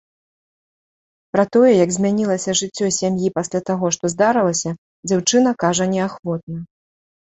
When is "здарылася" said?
4.17-4.69